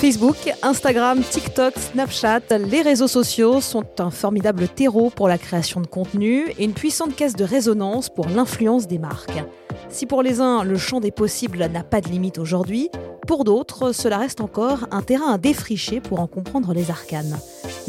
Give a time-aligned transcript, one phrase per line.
[0.00, 5.86] Facebook, Instagram, TikTok, Snapchat, les réseaux sociaux sont un formidable terreau pour la création de
[5.86, 9.42] contenu et une puissante caisse de résonance pour l'influence des marques.
[9.88, 12.90] Si pour les uns, le champ des possibles n'a pas de limite aujourd'hui,
[13.26, 17.38] pour d'autres, cela reste encore un terrain à défricher pour en comprendre les arcanes.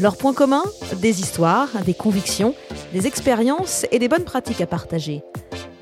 [0.00, 0.64] Leurs points communs
[1.00, 2.54] Des histoires, des convictions,
[2.92, 5.22] des expériences et des bonnes pratiques à partager.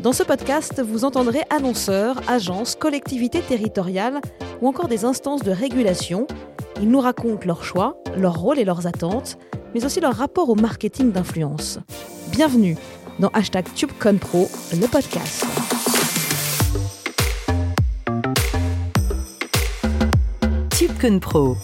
[0.05, 4.21] Dans ce podcast, vous entendrez annonceurs, agences, collectivités territoriales
[4.61, 6.27] ou encore des instances de régulation.
[6.79, 9.39] Ils nous racontent leurs choix, leurs rôles et leurs attentes,
[9.75, 11.79] mais aussi leur rapport au marketing d'influence.
[12.31, 12.77] Bienvenue
[13.19, 15.47] dans hashtag TubeConPro, le podcast.
[20.77, 21.57] TubeConPro,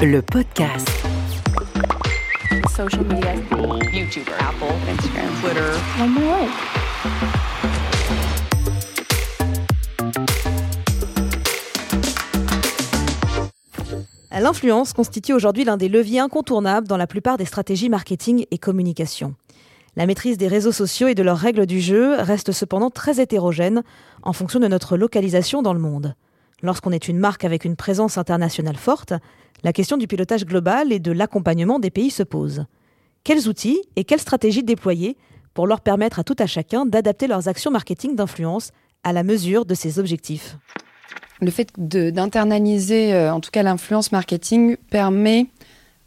[0.00, 0.88] le podcast.
[2.74, 3.34] Social media,
[3.92, 5.72] YouTuber, Apple, Instagram, Twitter.
[14.40, 19.36] L'influence constitue aujourd'hui l'un des leviers incontournables dans la plupart des stratégies marketing et communication.
[19.94, 23.84] La maîtrise des réseaux sociaux et de leurs règles du jeu reste cependant très hétérogène
[24.24, 26.16] en fonction de notre localisation dans le monde.
[26.62, 29.12] Lorsqu'on est une marque avec une présence internationale forte,
[29.62, 32.64] la question du pilotage global et de l'accompagnement des pays se pose.
[33.22, 35.16] Quels outils et quelles stratégies déployer
[35.54, 38.72] pour leur permettre à tout à chacun d'adapter leurs actions marketing d'influence
[39.04, 40.56] à la mesure de ses objectifs?
[41.40, 45.46] Le fait d'internaliser, euh, en tout cas l'influence marketing, permet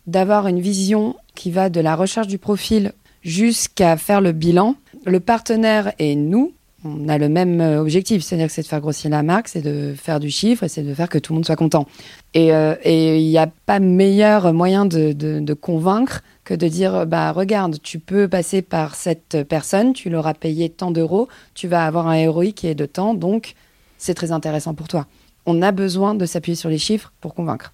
[0.06, 4.75] d'avoir une vision qui va de la recherche du profil jusqu'à faire le bilan.
[5.06, 6.53] Le partenaire et nous,
[6.86, 9.61] on a le même euh, objectif, c'est-à-dire que c'est de faire grossir la marque, c'est
[9.61, 11.88] de faire du chiffre et c'est de faire que tout le monde soit content.
[12.34, 17.81] Et euh, il n'y a pas meilleur moyen de, convaincre que de dire bah regarde,
[17.81, 22.14] tu peux passer par cette personne, tu l'auras payé tant d'euros, tu vas avoir un
[22.14, 23.56] héroïque qui est de temps, donc
[23.98, 25.08] c'est très intéressant pour toi.
[25.45, 27.73] On a besoin de s'appuyer sur les chiffres pour convaincre.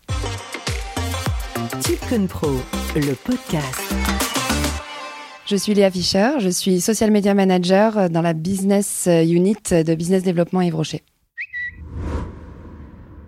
[1.81, 2.52] Tipcon Pro,
[2.95, 3.81] le podcast.
[5.45, 10.23] Je suis Léa Fischer, je suis social media manager dans la business unit de business
[10.23, 11.03] développement Yves Rocher.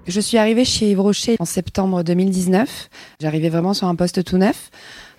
[0.07, 2.89] Je suis arrivée chez Yves Rocher en septembre 2019.
[3.19, 4.69] J'arrivais vraiment sur un poste tout neuf.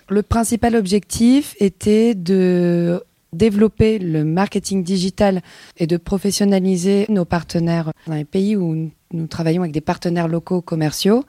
[0.08, 3.02] Le principal objectif était de
[3.36, 5.42] développer le marketing digital
[5.76, 10.60] et de professionnaliser nos partenaires dans les pays où nous travaillons avec des partenaires locaux
[10.60, 11.24] commerciaux.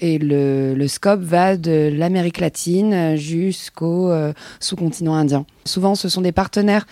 [0.00, 5.46] Et le, scope va de l'Amérique latine jusqu'au euh, sous-continent indien.
[5.64, 6.86] Souvent, ce sont des partenaires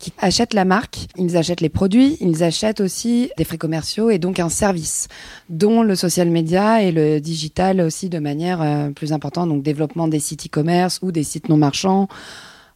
[0.00, 4.18] qui achètent la marque, ils achètent les produits, ils achètent aussi des frais commerciaux et
[4.18, 5.08] donc un service,
[5.50, 10.08] dont le social media et le digital aussi de manière euh, plus importante, donc développement
[10.08, 12.08] des sites e-commerce ou des sites non marchands,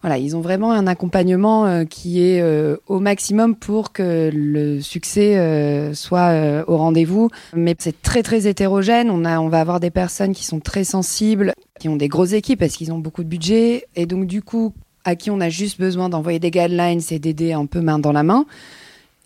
[0.05, 4.83] voilà, ils ont vraiment un accompagnement euh, qui est euh, au maximum pour que le
[4.83, 7.31] succès euh, soit au rendez-vous.
[7.55, 9.09] Mais c'est très très hétérogène.
[9.09, 12.35] On a, on va avoir des personnes qui sont très sensibles, qui ont des grosses
[12.35, 14.75] équipes parce qu'ils ont beaucoup de budget et donc du coup
[15.07, 18.13] à qui on a juste besoin d'envoyer des guidelines et d'aider un peu main dans
[18.13, 18.45] la main.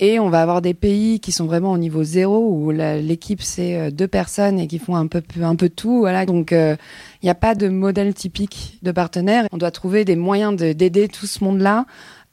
[0.01, 3.77] Et on va avoir des pays qui sont vraiment au niveau zéro où l'équipe c'est
[3.77, 5.99] euh, deux personnes et qui font un peu un peu tout.
[5.99, 6.25] Voilà.
[6.25, 6.77] Donc il euh,
[7.25, 9.47] n'y a pas de modèle typique de partenaire.
[9.51, 11.85] On doit trouver des moyens d'aider tout ce monde-là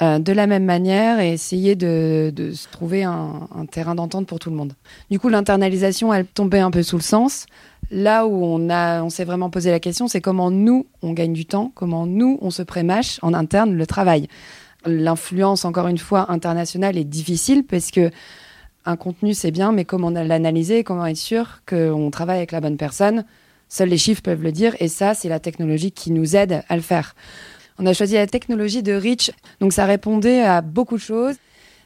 [0.03, 4.27] euh, de la même manière et essayer de, de se trouver un, un terrain d'entente
[4.27, 4.73] pour tout le monde.
[5.09, 7.47] Du coup, l'internalisation, elle tombait un peu sous le sens.
[7.89, 11.33] Là où on a, on s'est vraiment posé la question, c'est comment nous on gagne
[11.33, 14.27] du temps, comment nous on se prémâche en interne le travail
[14.85, 18.11] l'influence, encore une fois, internationale est difficile parce que
[18.85, 22.77] un contenu, c'est bien, mais comment l'analyser, comment être sûr qu'on travaille avec la bonne
[22.77, 23.25] personne,
[23.67, 26.75] seuls les chiffres peuvent le dire, et ça, c'est la technologie qui nous aide à
[26.75, 27.15] le faire.
[27.79, 31.35] On a choisi la technologie de Reach, donc ça répondait à beaucoup de choses.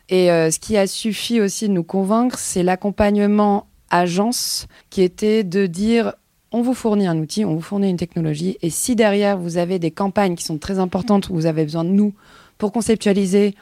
[0.09, 5.43] Et euh, ce qui a suffi aussi de nous convaincre, c'est l'accompagnement agence, qui était
[5.43, 6.13] de dire
[6.51, 9.79] on vous fournit un outil, on vous fournit une technologie, et si derrière vous avez
[9.79, 12.13] des campagnes qui sont très importantes où vous avez besoin de nous
[12.59, 13.55] pour conceptualiser,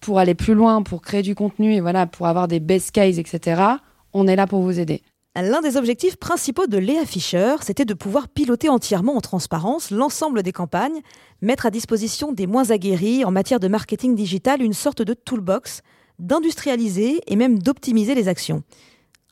[0.00, 3.16] pour aller plus loin, pour créer du contenu et voilà, pour avoir des best cases,
[3.16, 3.62] etc.
[4.12, 5.02] On est là pour vous aider.
[5.36, 10.42] L'un des objectifs principaux de Léa Fischer, c'était de pouvoir piloter entièrement en transparence l'ensemble
[10.42, 11.00] des campagnes,
[11.40, 15.82] mettre à disposition des moins aguerris en matière de marketing digital une sorte de toolbox,
[16.18, 18.64] d'industrialiser et même d'optimiser les actions.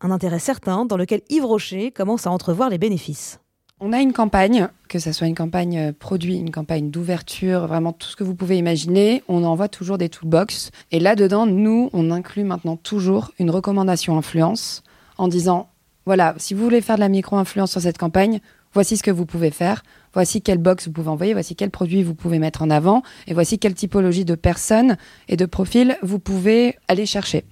[0.01, 3.41] Un intérêt certain dans lequel Yves Rocher commence à entrevoir les bénéfices.
[3.81, 7.93] On a une campagne, que ce soit une campagne euh, produit, une campagne d'ouverture, vraiment
[7.93, 9.23] tout ce que vous pouvez imaginer.
[9.29, 10.73] On envoie toujours des toolbox.
[10.91, 14.83] Et là-dedans, nous, on inclut maintenant toujours une recommandation influence
[15.17, 15.69] en disant,
[16.07, 18.41] voilà, si vous voulez faire de la micro-influence sur cette campagne,
[18.75, 22.03] voici ce que vous pouvez faire, voici quel box vous pouvez envoyer, voici quel produit
[22.03, 24.97] vous pouvez mettre en avant, et voici quelle typologie de personnes
[25.29, 27.45] et de profils vous pouvez aller chercher.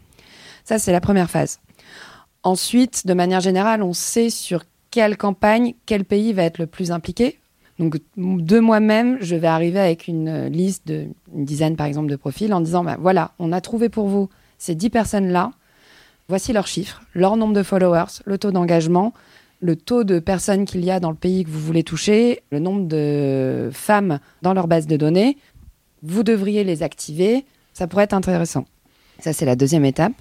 [0.64, 1.60] Ça, c'est la première phase.
[2.42, 4.64] Ensuite, de manière générale, on sait sur
[4.96, 7.38] quelle campagne, quel pays va être le plus impliqué.
[7.78, 12.16] Donc de moi-même, je vais arriver avec une liste de une dizaine par exemple de
[12.16, 15.50] profils en disant bah, voilà, on a trouvé pour vous ces 10 personnes-là.
[16.28, 19.12] Voici leurs chiffres, leur nombre de followers, le taux d'engagement,
[19.60, 22.58] le taux de personnes qu'il y a dans le pays que vous voulez toucher, le
[22.58, 25.36] nombre de femmes dans leur base de données.
[26.02, 27.44] Vous devriez les activer.
[27.74, 28.64] Ça pourrait être intéressant.
[29.18, 30.14] Ça, c'est la deuxième étape.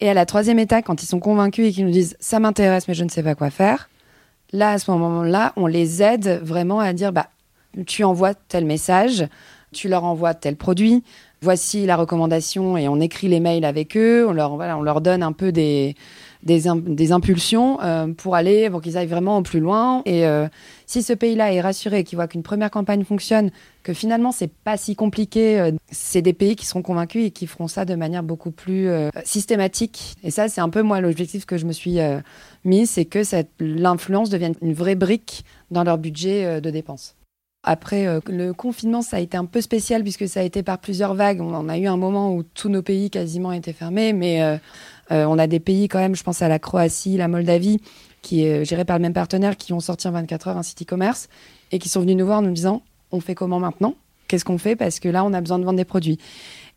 [0.00, 2.88] Et à la troisième étape, quand ils sont convaincus et qu'ils nous disent ça m'intéresse
[2.88, 3.88] mais je ne sais pas quoi faire,
[4.52, 7.28] là, à ce moment-là, on les aide vraiment à dire bah,
[7.86, 9.26] tu envoies tel message,
[9.72, 11.02] tu leur envoies tel produit,
[11.42, 15.00] voici la recommandation et on écrit les mails avec eux, on leur, voilà, on leur
[15.00, 15.96] donne un peu des,
[16.46, 20.00] des, im- des impulsions euh, pour aller, pour qu'ils aillent vraiment au plus loin.
[20.06, 20.46] Et euh,
[20.86, 23.50] si ce pays-là est rassuré, qu'il voit qu'une première campagne fonctionne,
[23.82, 27.46] que finalement c'est pas si compliqué, euh, c'est des pays qui seront convaincus et qui
[27.46, 28.88] feront ça de manière beaucoup plus
[29.24, 30.14] systématique.
[30.22, 31.98] Et ça, c'est un peu moi l'objectif que je me suis
[32.64, 33.22] mis, c'est que
[33.58, 37.15] l'influence devienne une vraie brique dans leur budget de dépenses.
[37.68, 40.78] Après, euh, le confinement, ça a été un peu spécial puisque ça a été par
[40.78, 41.40] plusieurs vagues.
[41.40, 44.56] On a eu un moment où tous nos pays quasiment étaient fermés, mais euh,
[45.10, 47.80] euh, on a des pays quand même, je pense à la Croatie, la Moldavie,
[48.22, 50.82] qui est gérée par le même partenaire, qui ont sorti en 24 heures un site
[50.82, 51.28] e-commerce
[51.72, 53.96] et qui sont venus nous voir nous disant on fait comment maintenant?
[54.28, 54.76] Qu'est-ce qu'on fait?
[54.76, 56.18] Parce que là, on a besoin de vendre des produits.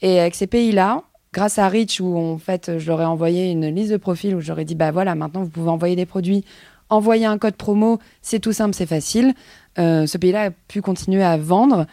[0.02, 1.04] Et avec ces pays-là,
[1.34, 4.42] grâce à Rich, où en fait, je leur ai envoyé une liste de profils où
[4.42, 6.46] j'aurais dit bah voilà, maintenant vous pouvez envoyer des produits,
[6.90, 9.34] envoyer un code promo, c'est tout simple, c'est facile.
[9.78, 11.86] Euh, ce pays-là a pu continuer à vendre.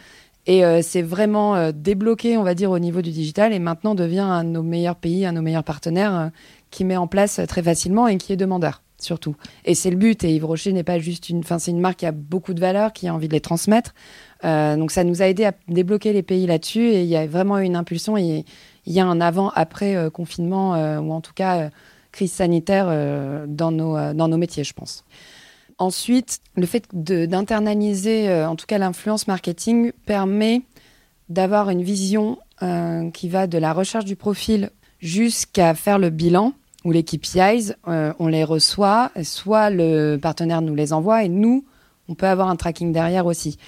[0.47, 3.95] Et euh, c'est vraiment euh, débloqué, on va dire, au niveau du digital et maintenant
[3.95, 6.27] devient un de nos meilleurs pays, un de nos meilleurs partenaires euh,
[6.71, 9.35] qui met en place très facilement et qui est demandeur, surtout.
[9.65, 10.23] Et c'est le but.
[10.23, 11.39] Et Yves Rocher n'est pas juste une.
[11.39, 13.93] Enfin, c'est une marque qui a beaucoup de valeurs, qui a envie de les transmettre.
[14.43, 17.57] Donc ça nous a aidé à débloquer les pays là-dessus et il y a vraiment
[17.57, 18.15] eu une impulsion.
[18.15, 18.45] Il
[18.85, 21.71] y a un avant-après euh, confinement, ou en tout cas
[22.17, 25.05] crise sanitaire euh, dans, nos, euh, dans nos métiers, je pense.
[25.77, 30.63] Ensuite, le fait d'internaliser, euh, en tout cas l'influence marketing, permet
[31.29, 32.39] d'avoir une vision
[33.13, 36.53] qui va de la recherche du profil jusqu'à faire le bilan
[36.85, 37.73] ou les KPIs.
[37.85, 41.65] on les reçoit, soit le partenaire nous les envoie et nous,
[42.07, 43.59] on peut avoir un tracking derrière aussi.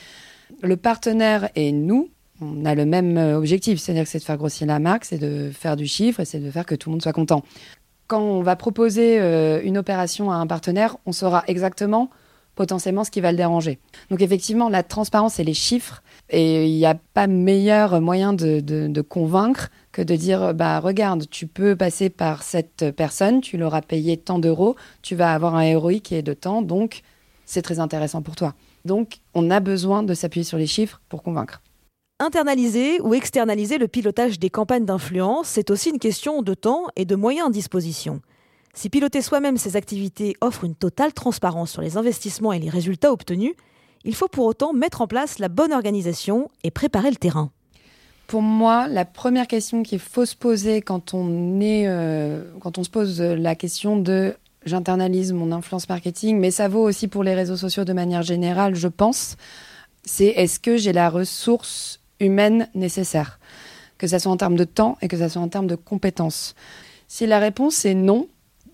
[0.63, 2.09] Le partenaire et nous,
[2.41, 5.51] on a le même objectif, c'est-à-dire que c'est de faire grossir la marque, c'est de
[5.53, 7.43] faire du chiffre et c'est de faire que tout le monde soit content
[8.09, 12.09] quand on va proposer euh, une opération à un partenaire, on saura exactement
[12.55, 13.79] potentiellement ce qui va le déranger.
[14.09, 19.01] Donc effectivement, la transparence et les chiffres, et il n'y a pas meilleur moyen de,
[19.01, 24.17] convaincre que de dire, bah regarde, tu peux passer par cette personne, tu l'auras payé
[24.17, 27.01] tant d'euros, tu vas avoir un ROI qui est de temps, donc
[27.45, 28.55] c'est très intéressant pour toi.
[28.83, 31.61] Donc on a besoin de s'appuyer sur les chiffres pour convaincre.
[32.21, 37.05] Internaliser ou externaliser le pilotage des campagnes d'influence, c'est aussi une question de temps et
[37.05, 38.19] de moyens à disposition.
[38.73, 43.13] Si piloter soi-même ces activités offre une totale transparence sur les investissements et les résultats
[43.13, 43.53] obtenus,
[44.03, 47.51] il faut pour autant mettre en place la bonne organisation et préparer le terrain.
[48.27, 52.83] Pour moi, la première question qu'il faut se poser quand on est, euh, quand on
[52.83, 54.35] se pose la question de
[54.65, 58.75] j'internalise mon influence marketing, mais ça vaut aussi pour les réseaux sociaux de manière générale,
[58.75, 59.37] je pense,
[60.03, 63.39] c'est est-ce que j'ai la ressource humaine nécessaire,
[63.97, 66.55] que ça soit en termes de temps et que ça soit en termes de compétences.
[67.07, 68.27] Si la réponse est non,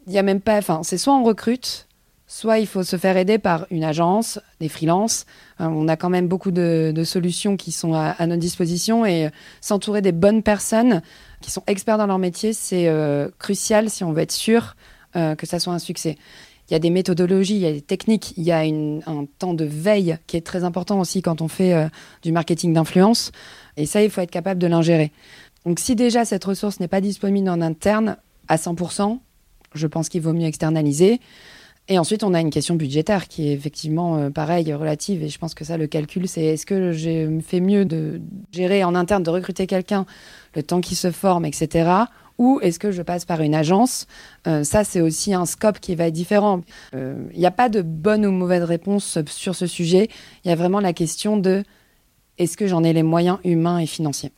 [0.08, 1.88] il y a même pas, enfin, c'est soit on recrute,
[2.28, 5.26] soit il faut se faire aider par une agence, des freelances.
[5.62, 9.30] Euh, on a quand même beaucoup de, solutions qui sont à, notre disposition et euh,
[9.62, 11.02] s'entourer des bonnes personnes
[11.42, 14.76] qui sont experts dans leur métier, c'est euh, crucial si on veut être sûr
[15.38, 16.18] que ça soit un succès.
[16.70, 19.54] Il y a des méthodologies, il y a des techniques, il y a un temps
[19.54, 21.88] de veille qui est très important aussi quand on fait euh,
[22.24, 23.32] du marketing d'influence.
[23.78, 25.12] Et ça, il faut être capable de l'ingérer.
[25.66, 28.18] Donc si déjà cette ressource n'est pas disponible en interne
[28.48, 29.20] à 100%,
[29.74, 31.20] je pense qu'il vaut mieux externaliser.
[31.88, 35.22] Et ensuite, on a une question budgétaire qui est effectivement euh, pareil, relative.
[35.22, 38.84] Et je pense que ça, le calcul, c'est est-ce que je fais mieux de gérer
[38.84, 40.08] en interne, de recruter quelqu'un,
[40.56, 41.90] le temps qu'il se forme, etc.
[42.38, 44.08] Ou est-ce que je passe par une agence
[44.48, 46.62] Euh, Ça, c'est aussi un scope qui va être différent.
[46.94, 50.10] Euh, Il n'y a pas de bonne ou mauvaise réponse sur ce sujet.
[50.44, 51.64] Il y a vraiment la question de
[52.38, 54.32] est-ce que j'en ai les moyens humains et financiers?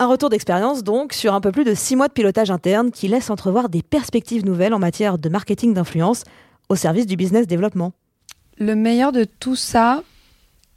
[0.00, 3.06] Un retour d'expérience donc sur un peu plus de six mois de pilotage interne qui
[3.06, 6.24] laisse entrevoir des perspectives nouvelles en matière de marketing d'influence
[6.68, 7.92] au service du business développement.
[8.58, 10.02] Le meilleur de tout ça,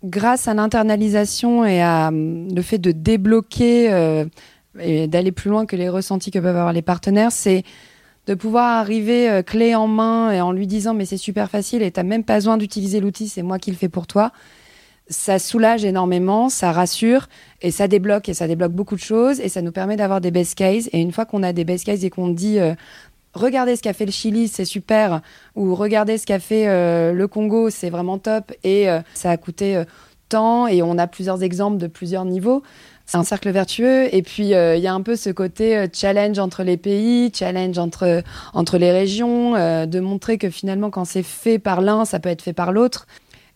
[0.03, 4.25] grâce à l'internalisation et à hum, le fait de débloquer euh,
[4.79, 7.63] et d'aller plus loin que les ressentis que peuvent avoir les partenaires, c'est
[8.27, 11.81] de pouvoir arriver euh, clé en main et en lui disant mais c'est super facile
[11.81, 14.31] et t'as même pas besoin d'utiliser l'outil, c'est moi qui le fais pour toi.
[15.09, 17.27] Ça soulage énormément, ça rassure
[17.61, 20.31] et ça débloque et ça débloque beaucoup de choses et ça nous permet d'avoir des
[20.31, 20.89] best cases.
[20.93, 22.73] Et une fois qu'on a des best cases et qu'on dit euh,
[23.33, 25.21] regardez ce qu'a fait le Chili, c'est super,
[25.55, 29.83] ou regardez ce qu'a fait euh, le Congo, c'est vraiment top, et ça a coûté
[30.33, 32.63] euh, et on a plusieurs exemples de plusieurs niveaux.
[33.05, 36.63] C'est un cercle vertueux, et puis il y a un peu ce côté challenge entre
[36.63, 38.23] les pays, challenge entre,
[38.53, 39.51] entre les régions,
[39.85, 43.05] de montrer que finalement quand c'est fait par l'un, ça peut être fait par l'autre.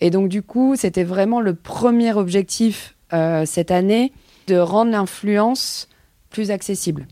[0.01, 2.97] Et donc du coup, c'était vraiment le premier objectif
[3.45, 4.11] cette année,
[4.47, 5.87] de rendre l'influence
[6.29, 7.07] plus accessible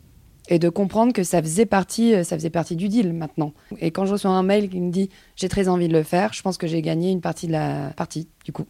[0.47, 3.53] et de comprendre que ça faisait partie, euh, ça faisait partie du deal maintenant.
[3.79, 6.33] Et quand je reçois un mail qui me dit j'ai très envie de le faire,
[6.33, 8.65] je pense que j'ai gagné une partie de la partie du coup.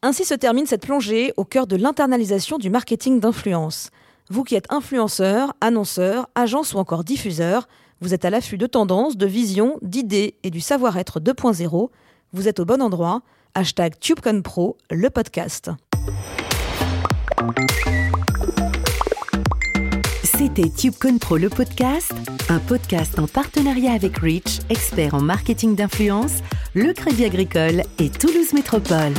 [0.00, 3.90] Ainsi se termine cette plongée au cœur de l'internalisation du marketing d'influence.
[4.30, 7.66] Vous qui êtes influenceur, annonceur, agence ou encore diffuseur,
[8.00, 11.90] vous êtes à l'affût de tendances, de visions, d'idées et du savoir-être 2.0.
[12.32, 13.22] Vous êtes au bon endroit.
[13.56, 15.72] Hashtag TubeConPro, le podcast.
[20.22, 22.12] C'était TubeCon Pro le podcast,
[22.48, 26.34] un podcast en partenariat avec Rich, expert en marketing d'influence,
[26.74, 29.14] le Crédit Agricole et Toulouse Métropole.